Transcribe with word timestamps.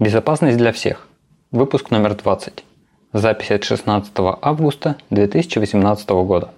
Безопасность 0.00 0.56
для 0.56 0.72
всех. 0.72 1.06
Выпуск 1.52 1.92
номер 1.92 2.16
20. 2.16 2.64
Запись 3.12 3.52
от 3.52 3.62
16 3.62 4.12
августа 4.42 4.96
2018 5.10 6.08
года. 6.10 6.50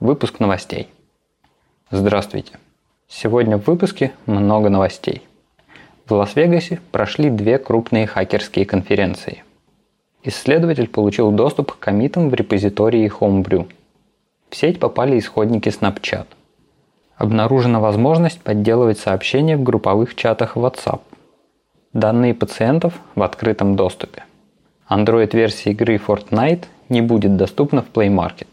Выпуск 0.00 0.40
новостей. 0.40 0.88
Здравствуйте. 1.92 2.58
Сегодня 3.06 3.56
в 3.56 3.68
выпуске 3.68 4.10
много 4.26 4.68
новостей. 4.68 5.22
В 6.08 6.14
Лас-Вегасе 6.14 6.80
прошли 6.90 7.30
две 7.30 7.58
крупные 7.58 8.08
хакерские 8.08 8.66
конференции. 8.66 9.44
Исследователь 10.24 10.88
получил 10.88 11.30
доступ 11.30 11.70
к 11.70 11.78
комитам 11.78 12.30
в 12.30 12.34
репозитории 12.34 13.08
Homebrew. 13.08 13.70
В 14.50 14.56
сеть 14.56 14.80
попали 14.80 15.20
исходники 15.20 15.68
Snapchat. 15.68 16.26
Обнаружена 17.16 17.78
возможность 17.78 18.40
подделывать 18.40 18.98
сообщения 18.98 19.56
в 19.56 19.62
групповых 19.62 20.16
чатах 20.16 20.56
WhatsApp. 20.56 21.02
Данные 21.92 22.32
пациентов 22.32 22.94
в 23.14 23.22
открытом 23.22 23.76
доступе. 23.76 24.24
Android-версия 24.88 25.72
игры 25.72 25.96
Fortnite 25.96 26.64
не 26.88 27.02
будет 27.02 27.36
доступна 27.36 27.82
в 27.82 27.90
Play 27.92 28.08
Market. 28.08 28.46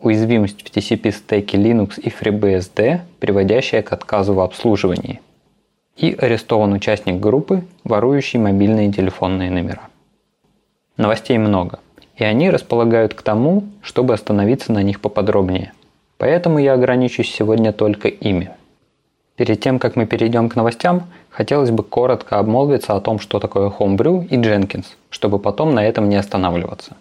Уязвимость 0.00 0.62
в 0.62 0.76
TCP 0.76 1.12
стеке 1.12 1.58
Linux 1.58 2.00
и 2.00 2.08
FreeBSD, 2.08 3.02
приводящая 3.20 3.82
к 3.82 3.92
отказу 3.92 4.34
в 4.34 4.40
обслуживании. 4.40 5.20
И 5.96 6.12
арестован 6.12 6.72
участник 6.72 7.20
группы, 7.20 7.62
ворующий 7.84 8.40
мобильные 8.40 8.90
телефонные 8.90 9.52
номера. 9.52 9.82
Новостей 10.96 11.38
много, 11.38 11.78
и 12.16 12.24
они 12.24 12.50
располагают 12.50 13.14
к 13.14 13.22
тому, 13.22 13.62
чтобы 13.80 14.12
остановиться 14.12 14.72
на 14.72 14.82
них 14.82 15.00
поподробнее. 15.00 15.72
Поэтому 16.18 16.58
я 16.58 16.72
ограничусь 16.72 17.32
сегодня 17.32 17.72
только 17.72 18.08
ими– 18.08 18.50
Перед 19.40 19.58
тем, 19.58 19.78
как 19.78 19.96
мы 19.96 20.04
перейдем 20.04 20.50
к 20.50 20.56
новостям, 20.56 21.04
хотелось 21.30 21.70
бы 21.70 21.82
коротко 21.82 22.38
обмолвиться 22.38 22.94
о 22.94 23.00
том, 23.00 23.18
что 23.18 23.38
такое 23.38 23.70
Homebrew 23.70 24.26
и 24.26 24.36
Jenkins, 24.36 24.84
чтобы 25.08 25.38
потом 25.38 25.74
на 25.74 25.82
этом 25.82 26.10
не 26.10 26.16
останавливаться. 26.16 26.94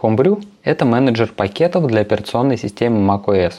Homebrew– 0.00 0.42
это 0.62 0.86
менеджер 0.86 1.30
пакетов 1.30 1.88
для 1.88 2.00
операционной 2.00 2.56
системы 2.56 3.06
macOS. 3.06 3.52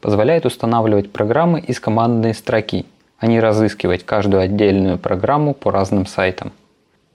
Позволяет 0.00 0.46
устанавливать 0.46 1.12
программы 1.12 1.60
из 1.60 1.78
командной 1.78 2.34
строки, 2.34 2.86
а 3.20 3.28
не 3.28 3.38
разыскивать 3.38 4.04
каждую 4.04 4.42
отдельную 4.42 4.98
программу 4.98 5.54
по 5.54 5.70
разным 5.70 6.06
сайтам. 6.06 6.50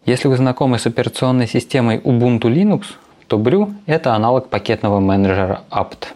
Если 0.05 0.29
вы 0.29 0.37
знакомы 0.37 0.79
с 0.79 0.87
операционной 0.87 1.47
системой 1.47 1.97
Ubuntu 1.97 2.43
Linux, 2.43 2.83
то 3.27 3.37
Brew– 3.37 3.73
это 3.87 4.13
аналог 4.13 4.47
пакетного 4.47 5.01
менеджера 5.01 5.63
apt. 5.69 6.13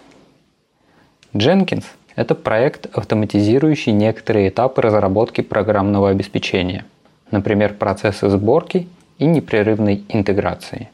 Jenkins– 1.34 1.84
это 2.16 2.34
проект, 2.34 2.88
автоматизирующий 2.96 3.92
некоторые 3.92 4.50
этапы 4.50 4.82
разработки 4.82 5.42
программного 5.42 6.10
обеспечения, 6.10 6.86
например, 7.32 7.74
процессы 7.74 8.30
сборки 8.30 8.88
и 9.18 9.26
непрерывной 9.26 10.04
интеграции. 10.10 10.90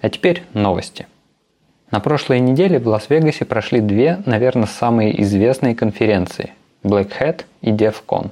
А 0.00 0.08
теперь 0.08 0.42
новости. 0.52 1.06
На 1.90 2.00
прошлой 2.00 2.40
неделе 2.40 2.78
в 2.78 2.88
Лас-Вегасе 2.88 3.44
прошли 3.44 3.80
две, 3.80 4.22
наверное, 4.26 4.66
самые 4.66 5.20
известные 5.22 5.74
конференции– 5.74 6.52
Black 6.82 7.12
Hat 7.20 7.44
и 7.62 7.70
DevCon. 7.70 8.30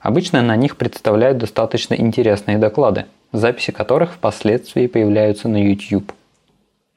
Обычно 0.00 0.42
на 0.42 0.56
них 0.56 0.76
представляют 0.76 1.38
достаточно 1.38 1.94
интересные 1.94 2.58
доклады, 2.58 3.06
записи 3.32 3.72
которых 3.72 4.14
впоследствии 4.14 4.86
появляются 4.86 5.48
на 5.48 5.56
YouTube. 5.56 6.12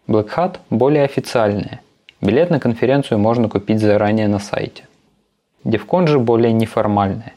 Black 0.07 0.29
Hat 0.35 0.57
более 0.69 1.03
официальная 1.03 1.81
Билет 2.19 2.49
на 2.49 2.59
конференцию 2.59 3.19
можно 3.19 3.47
купить 3.47 3.79
заранее 3.79 4.27
на 4.27 4.39
сайте. 4.39 4.87
Девкон 5.63 6.07
же 6.07 6.17
более 6.17 6.51
неформальная. 6.51 7.35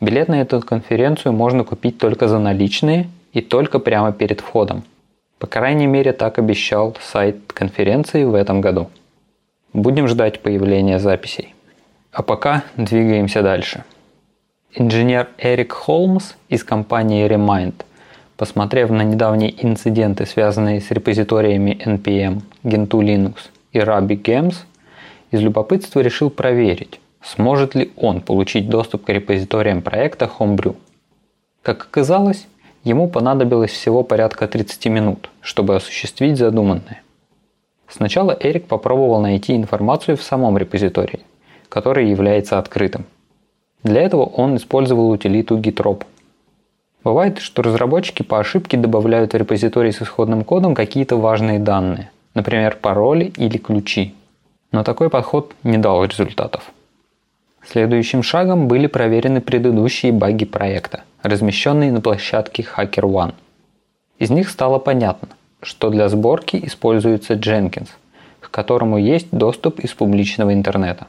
Билет 0.00 0.28
на 0.28 0.42
эту 0.42 0.60
конференцию 0.60 1.32
можно 1.32 1.64
купить 1.64 1.98
только 1.98 2.28
за 2.28 2.38
наличные 2.38 3.08
и 3.32 3.40
только 3.40 3.78
прямо 3.78 4.12
перед 4.12 4.40
входом. 4.40 4.84
По 5.38 5.46
крайней 5.46 5.86
мере 5.86 6.12
так 6.12 6.38
обещал 6.38 6.94
сайт 7.00 7.36
конференции 7.54 8.24
в 8.24 8.34
этом 8.34 8.60
году. 8.60 8.90
Будем 9.72 10.06
ждать 10.08 10.40
появления 10.40 10.98
записей. 10.98 11.54
А 12.12 12.22
пока 12.22 12.64
двигаемся 12.76 13.42
дальше. 13.42 13.84
Инженер 14.74 15.28
Эрик 15.38 15.72
Холмс 15.72 16.34
из 16.50 16.64
компании 16.64 17.26
Remind, 17.26 17.74
посмотрев 18.36 18.90
на 18.90 19.02
недавние 19.02 19.54
инциденты, 19.64 20.26
связанные 20.26 20.82
с 20.82 20.90
репозиториями 20.90 21.80
NPM, 21.82 22.42
Gentoo 22.62 23.00
Linux– 23.00 23.36
и 23.72 23.80
Раби 23.80 24.16
Гемс 24.16 24.64
из 25.30 25.40
любопытства 25.40 26.00
решил 26.00 26.30
проверить, 26.30 27.00
сможет 27.22 27.74
ли 27.74 27.92
он 27.96 28.20
получить 28.20 28.68
доступ 28.68 29.04
к 29.04 29.10
репозиториям 29.10 29.82
проекта 29.82 30.30
Homebrew. 30.38 30.76
Как 31.62 31.82
оказалось, 31.82 32.46
ему 32.84 33.08
понадобилось 33.08 33.70
всего 33.70 34.02
порядка 34.02 34.48
30 34.48 34.86
минут, 34.86 35.30
чтобы 35.40 35.76
осуществить 35.76 36.38
задуманное. 36.38 37.02
Сначала 37.88 38.36
Эрик 38.38 38.66
попробовал 38.66 39.20
найти 39.20 39.54
информацию 39.54 40.16
в 40.16 40.22
самом 40.22 40.58
репозитории, 40.58 41.20
который 41.68 42.10
является 42.10 42.58
открытым. 42.58 43.04
Для 43.82 44.02
этого 44.02 44.24
он 44.24 44.56
использовал 44.56 45.10
утилиту 45.10 45.58
Gitrop. 45.58 46.04
Бывает, 47.04 47.38
что 47.38 47.62
разработчики 47.62 48.22
по 48.22 48.40
ошибке 48.40 48.76
добавляют 48.76 49.32
в 49.32 49.36
репозиторий 49.36 49.92
с 49.92 50.02
исходным 50.02 50.44
кодом 50.44 50.74
какие-то 50.74 51.16
важные 51.16 51.58
данные– 51.58 52.10
например, 52.38 52.78
пароли 52.80 53.32
или 53.36 53.58
ключи. 53.58 54.14
Но 54.70 54.84
такой 54.84 55.10
подход 55.10 55.54
не 55.64 55.76
дал 55.76 56.04
результатов. 56.04 56.70
Следующим 57.66 58.22
шагом 58.22 58.68
были 58.68 58.86
проверены 58.86 59.40
предыдущие 59.40 60.12
баги 60.12 60.44
проекта, 60.44 61.02
размещенные 61.24 61.90
на 61.90 62.00
площадке 62.00 62.62
HackerOne. 62.62 63.34
Из 64.20 64.30
них 64.30 64.48
стало 64.50 64.78
понятно, 64.78 65.30
что 65.62 65.90
для 65.90 66.08
сборки 66.08 66.60
используется 66.64 67.34
Jenkins, 67.34 67.88
к 68.38 68.52
которому 68.52 68.98
есть 68.98 69.26
доступ 69.32 69.80
из 69.80 69.92
публичного 69.94 70.54
интернета. 70.54 71.08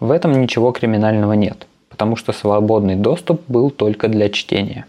В 0.00 0.10
этом 0.10 0.32
ничего 0.42 0.72
криминального 0.72 1.32
нет, 1.32 1.66
потому 1.88 2.16
что 2.16 2.32
свободный 2.32 2.96
доступ 2.96 3.40
был 3.48 3.70
только 3.70 4.08
для 4.08 4.28
чтения. 4.28 4.84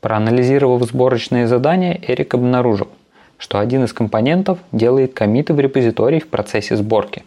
Проанализировав 0.00 0.82
сборочные 0.84 1.46
задания, 1.46 2.00
Эрик 2.08 2.32
обнаружил, 2.34 2.88
что 3.42 3.58
один 3.58 3.82
из 3.82 3.92
компонентов 3.92 4.60
делает 4.70 5.14
комиты 5.14 5.52
в 5.52 5.58
репозиторий 5.58 6.20
в 6.20 6.28
процессе 6.28 6.76
сборки. 6.76 7.24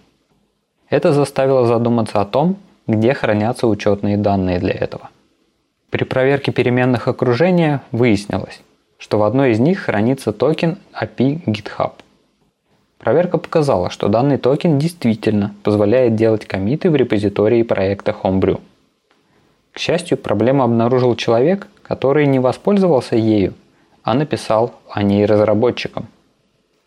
Это 0.89 1.11
заставило 1.11 1.65
задуматься 1.67 2.21
о 2.21 2.25
том, 2.25 2.55
где 2.87 3.13
хранятся 3.13 3.67
учетные 3.67 4.15
данные 4.15 4.59
для 4.59 4.71
этого. 4.71 5.09
При 5.89 6.05
проверке 6.05 6.53
переменных 6.53 7.09
окружения 7.09 7.81
выяснилось, 7.91 8.61
что 8.97 9.19
в 9.19 9.23
одной 9.23 9.51
из 9.51 9.59
них 9.59 9.79
хранится 9.79 10.31
токен 10.31 10.77
API 10.93 11.43
GitHub. 11.47 11.91
Проверка 12.97 13.37
показала, 13.37 13.89
что 13.89 14.07
данный 14.07 14.37
токен 14.37 14.79
действительно 14.79 15.53
позволяет 15.63 16.15
делать 16.15 16.45
коммиты 16.45 16.89
в 16.89 16.95
репозитории 16.95 17.63
проекта 17.63 18.15
Homebrew. 18.23 18.61
К 19.73 19.79
счастью, 19.79 20.17
проблему 20.17 20.63
обнаружил 20.63 21.17
человек, 21.17 21.67
который 21.83 22.25
не 22.25 22.39
воспользовался 22.39 23.17
ею, 23.17 23.53
а 24.05 24.13
написал 24.13 24.75
о 24.89 25.01
ней 25.01 25.25
разработчикам. 25.25 26.05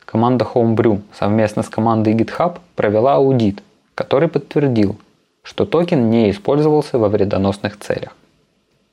Команда 0.04 0.46
Homebrew 0.54 1.02
совместно 1.12 1.62
с 1.64 1.68
командой 1.68 2.14
GitHub 2.14 2.58
провела 2.76 3.16
аудит, 3.16 3.60
который 3.96 4.28
подтвердил, 4.28 4.96
что 5.42 5.66
токен 5.66 6.10
не 6.10 6.30
использовался 6.30 6.96
во 6.96 7.08
вредоносных 7.08 7.76
целях. 7.78 8.16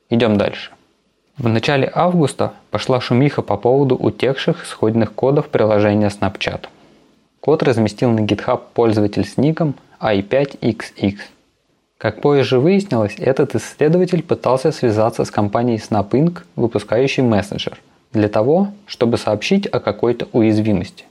Идем 0.10 0.38
дальше. 0.38 0.72
В 1.38 1.48
начале 1.48 1.90
августа 1.94 2.54
пошла 2.72 3.00
шумиха 3.00 3.44
по 3.44 3.58
поводу 3.58 3.96
утекших 3.96 4.66
исходных 4.66 5.14
кодов 5.14 5.50
приложения 5.50 6.10
Snapchat. 6.10 6.66
Код 7.42 7.62
разместил 7.62 8.10
на 8.10 8.22
GitHub 8.22 8.62
пользователь 8.74 9.26
с 9.26 9.38
ником 9.38 9.76
i5xx. 10.00 11.18
Как 12.00 12.22
позже 12.22 12.60
выяснилось, 12.60 13.16
этот 13.20 13.54
исследователь 13.54 14.24
пытался 14.24 14.72
связаться 14.72 15.26
с 15.26 15.32
компанией 15.32 15.78
Snap 15.78 16.10
Inc., 16.10 16.40
выпускающей 16.56 17.22
мессенджер– 17.22 17.78
для 18.16 18.30
того, 18.30 18.70
чтобы 18.88 19.18
сообщить 19.18 19.68
о 19.68 19.80
какой-то 19.80 20.28
уязвимости. 20.32 21.06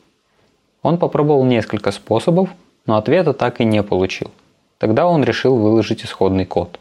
Он 0.83 0.99
попробовал 0.99 1.45
несколько 1.45 1.93
способов, 1.93 2.49
но 2.87 2.97
ответа 2.97 3.33
так 3.33 3.61
и 3.61 3.65
не 3.65 3.83
получил. 3.83 4.31
Тогда 4.79 5.07
он 5.07 5.23
решил 5.23 5.57
выложить 5.57 6.05
исходный 6.05 6.45
код. 6.45 6.81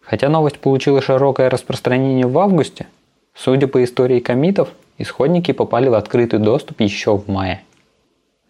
Хотя 0.00 0.28
новость 0.28 0.58
получила 0.58 1.00
широкое 1.00 1.48
распространение 1.48 2.26
в 2.26 2.38
августе, 2.38 2.86
судя 3.34 3.66
по 3.66 3.82
истории 3.82 4.20
комитов, 4.20 4.68
исходники 4.98 5.52
попали 5.52 5.88
в 5.88 5.94
открытый 5.94 6.38
доступ 6.38 6.80
еще 6.80 7.16
в 7.16 7.28
мае. 7.28 7.62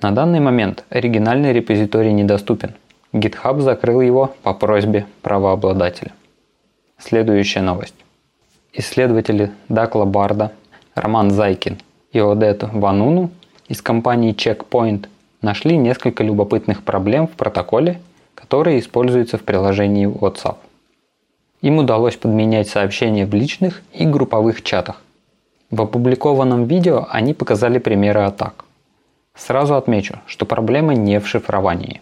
На 0.02 0.10
данный 0.12 0.40
момент 0.40 0.84
оригинальный 0.88 1.52
репозиторий 1.52 2.12
недоступен. 2.12 2.74
GitHub 3.12 3.60
закрыл 3.60 4.00
его 4.00 4.34
по 4.42 4.54
просьбе 4.54 5.06
правообладателя. 5.20 6.12
Следующая 6.98 7.60
новость. 7.60 7.94
Исследователи 8.72 9.50
Дакла 9.68 10.04
Барда 10.04 10.52
Роман 10.94 11.30
Зайкин 11.30 11.78
и 12.12 12.18
Одет 12.18 12.64
Вануну 12.64 13.30
из 13.68 13.80
компании 13.80 14.34
Checkpoint 14.34 15.06
нашли 15.40 15.76
несколько 15.76 16.24
любопытных 16.24 16.82
проблем 16.82 17.28
в 17.28 17.32
протоколе, 17.32 18.00
которые 18.34 18.80
используются 18.80 19.38
в 19.38 19.42
приложении 19.42 20.08
WhatsApp. 20.08 20.56
Им 21.62 21.78
удалось 21.78 22.16
подменять 22.16 22.68
сообщения 22.68 23.24
в 23.24 23.34
личных 23.34 23.82
и 23.92 24.04
групповых 24.04 24.62
чатах. 24.62 25.02
В 25.70 25.82
опубликованном 25.82 26.64
видео 26.64 27.06
они 27.10 27.34
показали 27.34 27.78
примеры 27.78 28.22
атак. 28.22 28.64
Сразу 29.36 29.76
отмечу, 29.76 30.18
что 30.26 30.44
проблема 30.44 30.94
не 30.94 31.20
в 31.20 31.28
шифровании. 31.28 32.00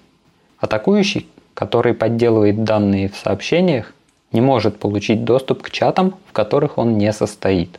Атакующий, 0.59 1.29
который 1.53 1.93
подделывает 1.93 2.65
данные 2.65 3.11
в 3.11 3.17
сообщениях, 3.17 3.93
не 4.33 4.41
может 4.41 4.79
получить 4.79 5.25
доступ 5.25 5.63
к 5.63 5.71
чатам, 5.71 6.15
в 6.27 6.33
которых 6.33 6.79
он 6.79 6.97
не 6.97 7.13
состоит. 7.13 7.79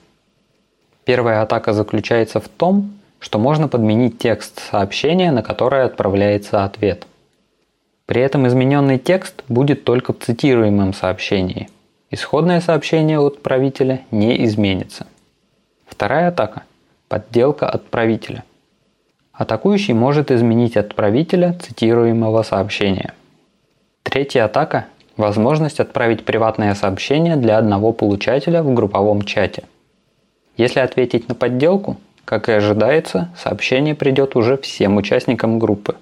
Первая 1.10 1.42
атака 1.42 1.74
заключается 1.74 2.40
в 2.40 2.48
том, 2.48 2.92
что 3.18 3.40
можно 3.40 3.68
подменить 3.68 4.20
текст 4.20 4.62
сообщения, 4.70 5.32
на 5.32 5.42
которое 5.42 5.86
отправляется 5.86 6.64
ответ. 6.64 7.08
При 8.06 8.22
этом 8.22 8.48
измененный 8.48 9.00
текст 9.00 9.44
будет 9.48 9.86
только 9.86 10.14
в 10.14 10.20
цитируемом 10.20 10.94
сообщении. 10.94 11.68
Исходное 12.12 12.62
сообщение 12.62 13.18
от 13.18 13.38
отправителя 13.38 14.02
не 14.12 14.46
изменится. 14.46 15.08
Вторая 15.88 16.28
атака– 16.28 16.62
подделка 17.08 17.68
отправителя. 17.68 18.44
Атакующий 19.34 19.96
может 19.96 20.30
изменить 20.30 20.78
отправителя 20.78 21.58
цитируемого 21.60 22.44
сообщения. 22.44 23.16
Третья 24.04 24.46
атака– 24.46 24.86
возможность 25.18 25.80
отправить 25.80 26.24
приватное 26.24 26.76
сообщение 26.76 27.36
для 27.36 27.58
одного 27.58 27.94
получателя 27.94 28.62
в 28.62 28.72
групповом 28.76 29.24
чате. 29.24 29.64
Если 30.60 30.82
ответить 30.82 31.30
на 31.30 31.36
подделку, 31.36 31.96
как 32.26 32.50
и 32.50 32.52
ожидается, 32.52 33.30
сообщение 33.36 33.96
придет 33.96 34.36
уже 34.36 34.58
всем 34.58 34.98
участникам 34.98 35.58
группы. 35.58 35.96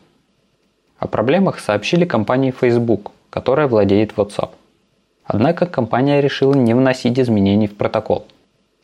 О 0.98 1.08
проблемах 1.08 1.60
сообщили 1.60 2.06
компании 2.06 2.52
Facebook, 2.52 3.12
которая 3.30 3.68
владеет 3.68 4.14
WhatsApp. 4.14 4.50
Однако 5.24 5.68
компания 5.68 6.22
решила 6.22 6.56
не 6.56 6.74
вносить 6.74 7.20
изменений 7.20 7.68
в 7.68 7.78
протокол– 7.78 8.26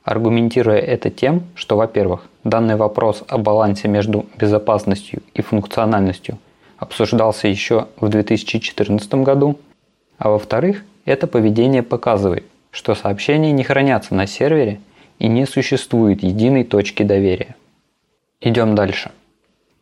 аргументируя 0.04 0.78
это 0.78 1.10
тем, 1.10 1.44
что, 1.56 1.76
во-первых, 1.78 2.28
данный 2.44 2.76
вопрос 2.76 3.24
о 3.28 3.38
балансе 3.38 3.88
между 3.88 4.28
безопасностью 4.38 5.24
и 5.34 5.42
функциональностью 5.42 6.38
обсуждался 6.78 7.48
еще 7.48 7.88
в 8.00 8.10
2014 8.10 9.14
году, 9.16 9.58
а 10.18 10.30
во-вторых, 10.30 10.84
это 11.06 11.26
поведение 11.26 11.81
показывает, 11.81 12.44
что 12.69 12.94
сообщения 12.94 13.52
не 13.52 13.64
хранятся 13.64 14.14
на 14.14 14.28
сервере 14.28 14.80
и 15.19 15.27
не 15.27 15.45
существует 15.45 16.24
единой 16.24 16.63
точки 16.63 17.04
доверия. 17.04 17.56
Идем 18.42 18.75
дальше. 18.75 19.12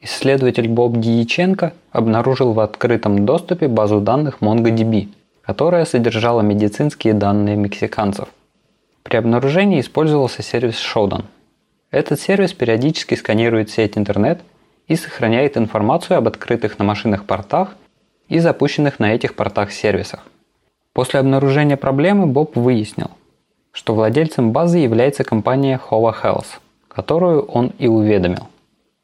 Исследователь 0.02 0.68
Боб 0.68 0.98
Дьяченко 0.98 1.74
обнаружил 1.92 2.54
в 2.54 2.60
открытом 2.60 3.26
доступе 3.26 3.68
базу 3.68 4.02
данных 4.02 4.38
MongoDB, 4.42 5.10
которая 5.42 5.86
содержала 5.86 6.42
медицинские 6.42 7.14
данные 7.14 7.56
мексиканцев– 7.56 8.30
при 9.04 9.18
обнаружении 9.18 9.80
использовался 9.80 10.42
сервис 10.44 10.76
Shodan. 10.76 11.26
Этот 11.90 12.20
сервис 12.20 12.54
периодически 12.54 13.16
сканирует 13.16 13.70
сеть 13.70 13.98
интернет 13.98 14.42
и 14.88 14.96
сохраняет 14.96 15.58
информацию 15.58 16.18
об 16.18 16.28
открытых 16.28 16.80
на 16.80 16.86
машинах 16.86 17.26
портах 17.26 17.76
и 18.30 18.40
запущенных 18.40 19.00
на 19.00 19.14
этих 19.14 19.36
портах 19.36 19.72
сервисах. 19.72 20.26
После 20.94 21.20
обнаружения 21.20 21.78
проблемы 21.78 22.28
Боб 22.28 22.56
выяснил, 22.56 23.12
что 23.72 23.94
владельцем 23.96 24.52
базы 24.52 24.80
является 24.80 25.24
компания 25.24 25.80
Hova 25.90 26.14
Health, 26.22 26.60
которую 26.88 27.44
он 27.44 27.74
и 27.78 27.88
уведомил. 27.88 28.48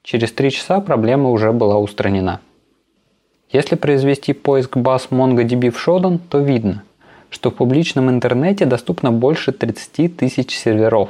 Через 0.04 0.32
три 0.32 0.52
часа 0.52 0.80
проблема 0.80 1.32
уже 1.32 1.52
была 1.52 1.78
устранена. 1.78 2.42
Если 3.50 3.76
произвести 3.76 4.34
поиск 4.34 4.78
баз 4.78 5.08
MongoDB 5.10 5.70
в 5.70 5.88
Shodan, 5.88 6.20
то 6.30 6.40
видно, 6.40 6.84
что 7.30 7.50
в 7.50 7.56
публичном 7.56 8.10
интернете 8.10 8.66
доступно 8.66 9.12
больше 9.12 9.52
30 9.52 10.18
тысяч 10.18 10.56
серверов. 10.56 11.10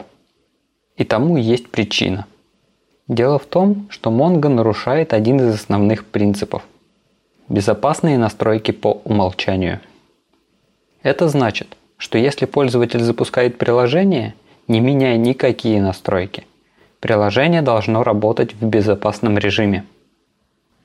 И 0.95 1.04
тому 1.04 1.38
есть 1.38 1.69
причина. 1.69 2.25
Дело 3.07 3.39
в 3.39 3.45
том, 3.45 3.88
что 3.89 4.09
Mongo 4.09 4.50
нарушает 4.50 5.13
один 5.13 5.38
из 5.39 5.56
основных 5.56 6.06
принципов– 6.06 6.63
безопасные 7.50 8.18
настройки 8.18 8.71
по 8.71 9.01
умолчанию. 9.06 9.80
Это 11.04 11.30
значит, 11.30 11.76
что 11.97 12.17
если 12.17 12.45
пользователь 12.45 13.01
запускает 13.01 13.57
приложение, 13.57 14.35
не 14.67 14.79
меняя 14.79 15.17
никакие 15.17 15.81
настройки, 15.81 16.45
приложение 16.99 17.61
должно 17.61 18.03
работать 18.03 18.53
в 18.53 18.65
безопасном 18.65 19.38
режиме. 19.38 19.83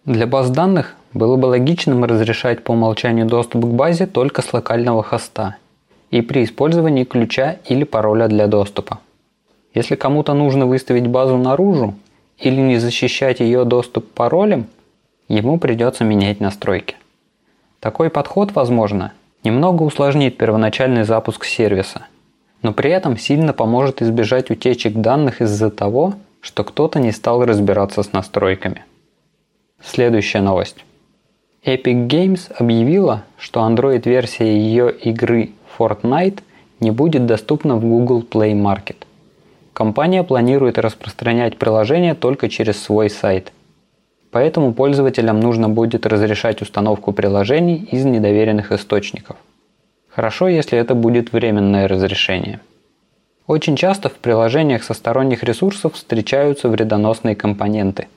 Для 0.05 0.27
баз 0.27 0.51
данных 0.51 0.97
было 1.13 1.37
бы 1.37 1.47
логичным 1.47 2.05
разрешать 2.05 2.65
по 2.65 2.73
умолчанию 2.73 3.27
доступ 3.27 3.65
к 3.65 3.69
базе 3.69 4.07
только 4.07 4.43
с 4.43 4.53
локального 4.53 5.03
хоста 5.03 5.57
и 6.11 6.23
при 6.23 6.45
использовании 6.45 7.05
ключа 7.05 7.59
или 7.67 7.85
пароля 7.85 8.29
для 8.29 8.47
доступа. 8.47 8.99
Если 9.75 9.95
кому-то 9.95 10.35
нужно 10.35 10.67
выставить 10.67 11.07
базу 11.07 11.37
наружу 11.39 11.95
или 12.39 12.61
не 12.61 12.79
защищать 12.79 13.41
ее 13.41 13.65
доступ 13.65 14.11
паролем, 14.13 14.67
ему 15.29 15.59
придется 15.59 16.05
менять 16.05 16.41
настройки. 16.41 16.97
Такой 17.81 18.11
подход, 18.11 18.53
возможно, 18.53 19.13
немного 19.45 19.83
усложнит 19.83 20.37
первоначальный 20.37 21.05
запуск 21.05 21.45
сервиса, 21.45 22.07
но 22.63 22.73
при 22.73 22.91
этом 22.91 23.17
сильно 23.17 23.53
поможет 23.53 24.03
избежать 24.03 24.51
утечек 24.51 24.95
данных 24.95 25.41
из-за 25.41 25.71
того, 25.71 26.15
что 26.41 26.65
кто-то 26.65 26.99
не 26.99 27.13
стал 27.13 27.45
разбираться 27.45 28.03
с 28.03 28.13
настройками. 28.13 28.85
Следующая 29.83 30.41
новость. 30.41 30.85
Epic 31.65 32.09
Games 32.09 32.53
объявила, 32.57 33.25
что 33.39 33.61
Android-версия 33.61 34.57
ее 34.57 34.93
игры 34.93 35.51
Fortnite 35.79 36.41
не 36.81 36.91
будет 36.91 37.27
доступна 37.27 37.77
в 37.77 37.83
Google 37.83 38.23
Play 38.23 38.53
Market. 38.53 38.97
Компания 39.73 40.23
планирует 40.25 40.79
распространять 40.79 41.57
приложение 41.57 42.15
только 42.15 42.49
через 42.49 42.83
свой 42.83 43.09
сайт. 43.09 43.53
Поэтому 44.33 44.75
пользователям 44.75 45.39
нужно 45.39 45.69
будет 45.69 46.05
разрешать 46.07 46.61
установку 46.61 47.13
приложений 47.13 47.89
из 47.93 48.05
недоверенных 48.05 48.73
источников. 48.73 49.37
Хорошо, 50.09 50.49
если 50.49 50.77
это 50.77 50.97
будет 50.97 51.33
временное 51.33 51.87
разрешение. 51.87 52.59
Очень 53.47 53.77
часто 53.77 54.09
в 54.09 54.15
приложениях 54.15 54.83
со 54.83 54.95
сторонних 54.95 55.45
ресурсов 55.45 55.95
встречаются 55.95 56.69
вредоносные 56.69 57.37
компоненты– 57.37 58.09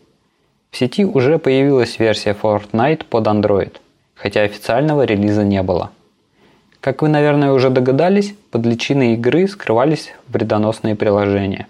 в 0.76 0.78
сети 0.78 1.06
уже 1.06 1.40
появилась 1.40 2.00
версия 2.00 2.32
Fortnite 2.32 3.06
под 3.06 3.28
Android, 3.28 3.78
хотя 4.14 4.42
официального 4.42 5.04
релиза 5.04 5.46
не 5.46 5.64
было. 5.64 5.92
Как 6.82 7.02
вы, 7.02 7.08
наверное, 7.08 7.54
уже 7.54 7.70
догадались, 7.70 8.36
под 8.52 8.66
личиной 8.66 9.14
игры 9.14 9.48
скрывались 9.48 10.12
вредоносные 10.28 10.98
приложения. 10.98 11.68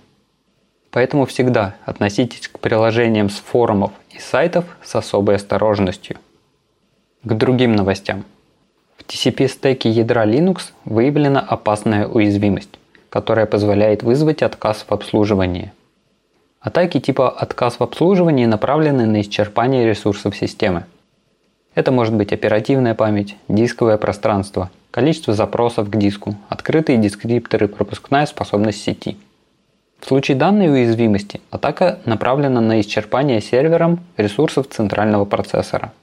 Поэтому 0.90 1.28
всегда 1.28 1.76
относитесь 1.86 2.48
к 2.48 2.58
приложениям 2.58 3.30
с 3.30 3.36
форумов 3.36 3.92
и 4.16 4.20
сайтов 4.20 4.66
с 4.84 4.96
особой 4.96 5.36
осторожностью. 5.36 6.18
К 7.24 7.34
другим 7.34 7.76
новостям. 7.76 8.24
В 8.98 9.04
TCP-стеке 9.04 9.90
ядра 9.90 10.26
Linux 10.26 10.72
выявлена 10.86 11.40
опасная 11.40 12.08
уязвимость, 12.08 12.80
которая 13.10 13.46
позволяет 13.46 14.04
вызвать 14.04 14.42
отказ 14.42 14.86
в 14.88 14.92
обслуживании– 14.92 15.72
Атаки 16.66 17.00
типа 17.00 17.30
отказ 17.30 17.76
в 17.80 17.84
обслуживании 17.84 18.48
направлены 18.48 19.06
на 19.06 19.22
исчерпание 19.22 19.88
ресурсов 19.88 20.36
системы. 20.36 20.86
Это 21.76 21.92
может 21.92 22.16
быть 22.16 22.34
оперативная 22.34 22.96
память, 22.96 23.38
дисковое 23.48 24.00
пространство, 24.00 24.72
количество 24.90 25.36
запросов 25.36 25.92
к 25.92 25.96
диску, 25.96 26.36
открытые 26.50 26.98
дескрипторы, 26.98 27.68
пропускная 27.68 28.26
способность 28.26 28.82
сети. 28.82 29.16
В 30.00 30.08
случае 30.08 30.38
данной 30.38 30.72
уязвимости 30.72 31.42
атака 31.50 32.00
направлена 32.06 32.62
на 32.62 32.80
исчерпание 32.82 33.42
сервером 33.42 34.00
ресурсов 34.18 34.68
центрального 34.70 35.26
процессора. 35.26 35.94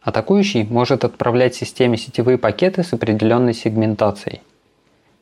Атакующий 0.00 0.64
может 0.64 1.04
отправлять 1.04 1.54
системе 1.54 1.96
сетевые 1.96 2.38
пакеты 2.38 2.82
с 2.82 2.92
определенной 2.92 3.54
сегментацией. 3.54 4.42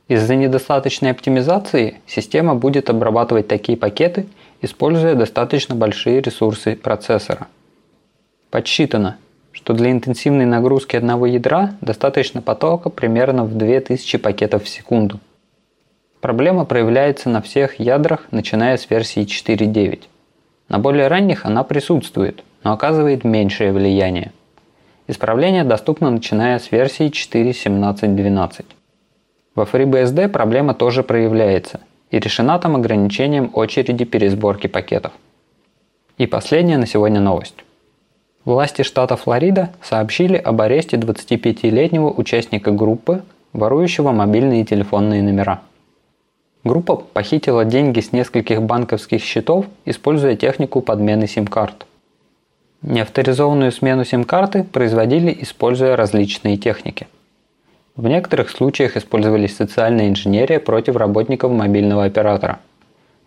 Из-за 0.09 0.37
недостаточной 0.37 1.11
оптимизации 1.11 2.00
система 2.06 2.54
будет 2.54 2.90
обрабатывать 2.90 3.49
такие 3.49 3.76
пакеты, 3.76 4.26
используя 4.62 5.14
достаточно 5.14 5.75
большие 5.75 6.21
ресурсы 6.21 6.76
процессора. 6.76 7.49
Подсчитано, 8.50 9.16
что 9.50 9.73
для 9.73 9.90
интенсивной 9.90 10.45
нагрузки 10.45 10.95
одного 10.95 11.26
ядра 11.26 11.75
достаточно 11.80 12.40
потока 12.40 12.90
примерно 12.90 13.45
в 13.45 13.56
2000 13.56 14.18
пакетов 14.18 14.64
в 14.64 14.68
секунду. 14.68 15.18
Проблема 16.26 16.64
проявляется 16.64 17.28
на 17.28 17.40
всех 17.40 17.78
ядрах, 17.78 18.26
начиная 18.33 18.76
с 18.76 18.90
версии 18.90 19.23
4.9. 19.23 20.06
На 20.68 20.80
более 20.80 21.06
ранних 21.06 21.47
она 21.47 21.62
присутствует, 21.62 22.42
но 22.64 22.73
оказывает 22.73 23.23
меньшее 23.23 23.71
влияние. 23.71 24.33
Исправление 25.06 25.62
доступно 25.62 26.11
начиная 26.11 26.59
с 26.59 26.73
версии 26.73 27.12
4.17.12. 27.12 28.64
Во 29.54 29.62
FreeBSD 29.62 30.28
проблема 30.28 30.75
тоже 30.75 31.04
проявляется 31.04 31.78
и 32.11 32.18
решена 32.18 32.59
там 32.59 32.75
ограничением 32.75 33.52
очереди 33.54 34.04
пересборки 34.04 34.66
пакетов. 34.66 35.12
И 36.18 36.26
последняя 36.26 36.78
на 36.78 36.88
сегодня 36.88 37.21
новость. 37.21 37.64
Власти 38.45 38.83
штата 38.83 39.14
Флорида 39.14 39.71
сообщили 39.80 40.37
об 40.37 40.61
аресте 40.61 40.97
25-летнего 40.97 42.11
участника 42.11 42.73
группы, 42.73 43.23
ворующего 43.52 44.11
мобильные 44.11 44.64
телефонные 44.64 45.23
номера. 45.23 45.62
Группа 46.66 46.96
похитила 46.96 47.64
деньги 47.64 48.00
с 48.00 48.11
нескольких 48.11 48.61
банковских 48.61 49.23
счетов, 49.23 49.66
используя 49.85 50.35
технику 50.35 50.80
подмены 50.80 51.28
сим-карт. 51.28 51.87
Неавторизованную 52.82 53.70
смену 53.70 54.04
сим-карты 54.04 54.64
производили, 54.64 55.37
используя 55.42 55.94
различные 55.94 56.56
техники. 56.56 57.06
В 57.94 58.08
некоторых 58.08 58.50
случаях 58.50 58.96
использовались 58.96 59.54
социальная 59.54 60.08
инженерия 60.08 60.58
против 60.58 60.96
работников 60.96 61.52
мобильного 61.52 62.02
оператора. 62.02 62.58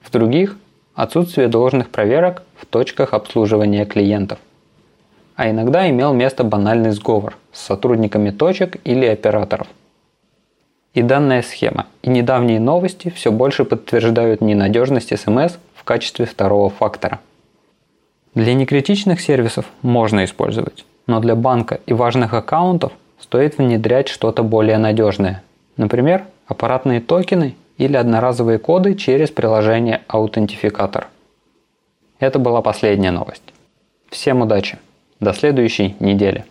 В 0.02 0.12
других– 0.12 0.58
отсутствие 0.94 1.48
должных 1.48 1.92
проверок 1.92 2.44
в 2.58 2.66
точках 2.66 3.14
обслуживания 3.14 3.86
клиентов. 3.86 4.40
А 5.38 5.50
иногда 5.50 5.90
имел 5.90 6.12
место 6.12 6.44
банальный 6.44 6.92
сговор 6.92 7.38
с 7.54 7.62
сотрудниками 7.62 8.32
точек 8.32 8.76
или 8.84 9.06
операторов. 9.06 9.68
И 10.94 11.04
данная 11.04 11.44
схема, 11.44 11.86
и 12.02 12.10
недавние 12.10 12.60
новости 12.60 13.10
все 13.10 13.32
больше 13.32 13.64
подтверждают 13.64 14.42
ненадежность 14.42 15.18
СМС 15.18 15.58
в 15.76 15.84
качестве 15.84 16.26
второго 16.26 16.70
фактора. 16.70 17.20
Для 18.34 18.54
некритичных 18.54 19.22
сервисов 19.22 19.66
можно 19.82 20.24
использовать, 20.26 20.86
но 21.08 21.20
для 21.20 21.36
банка 21.36 21.80
и 21.86 21.94
важных 21.94 22.34
аккаунтов 22.34 22.92
стоит 23.20 23.58
внедрять 23.58 24.08
что-то 24.08 24.44
более 24.44 24.78
надежное. 24.78 25.44
Например, 25.78 26.26
аппаратные 26.48 27.02
токены 27.02 27.56
или 27.78 27.96
одноразовые 27.96 28.58
коды 28.60 28.96
через 28.96 29.30
приложение 29.30 30.02
Аутентификатор. 30.08 31.08
Это 32.20 32.40
была 32.40 32.62
последняя 32.62 33.12
новость. 33.12 33.44
Всем 34.10 34.42
удачи! 34.42 34.80
До 35.20 35.34
следующей 35.34 35.96
недели. 36.00 36.46